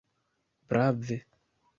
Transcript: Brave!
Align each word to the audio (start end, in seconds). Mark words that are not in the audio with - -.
Brave! 0.69 1.21